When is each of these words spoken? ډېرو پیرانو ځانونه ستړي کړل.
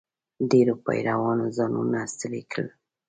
ډېرو 0.49 0.73
پیرانو 0.85 1.45
ځانونه 1.57 1.99
ستړي 2.13 2.41
کړل. 2.51 2.67